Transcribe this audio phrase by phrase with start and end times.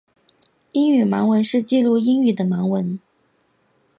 [0.71, 2.99] 英语盲文是记录英语的盲文。